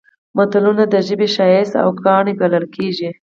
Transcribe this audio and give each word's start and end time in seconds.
متلونه 0.37 0.83
د 0.89 0.95
ژبې 1.07 1.27
ښایست 1.35 1.73
او 1.83 1.89
ګاڼه 2.05 2.33
بلل 2.39 2.65
کېږي 2.75 3.09